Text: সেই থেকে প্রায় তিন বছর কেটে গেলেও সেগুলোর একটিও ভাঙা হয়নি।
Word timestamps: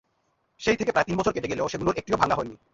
সেই 0.61 0.77
থেকে 0.77 0.91
প্রায় 0.91 1.07
তিন 1.07 1.15
বছর 1.17 1.33
কেটে 1.33 1.51
গেলেও 1.51 1.71
সেগুলোর 1.71 1.97
একটিও 1.97 2.21
ভাঙা 2.21 2.35
হয়নি। 2.35 2.55